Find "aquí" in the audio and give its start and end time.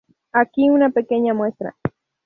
0.33-0.71